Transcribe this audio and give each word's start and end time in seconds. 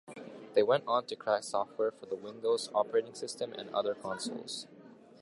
They 0.55 0.63
went 0.63 0.85
on 0.87 1.05
to 1.05 1.15
crack 1.15 1.43
software 1.43 1.91
for 1.91 2.07
the 2.07 2.15
Windows 2.15 2.71
operating 2.73 3.13
system 3.13 3.53
and 3.53 3.69
other 3.69 3.93
consoles. 3.93 4.65